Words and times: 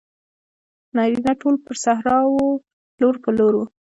نارینه 0.95 1.33
ټول 1.41 1.55
پر 1.65 1.75
صحرا 1.83 2.17
وو 2.31 2.45
لور 2.99 3.15
په 3.23 3.29
لور 3.37 3.53
وو. 3.57 3.65